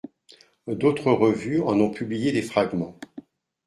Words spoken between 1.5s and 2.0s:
en ont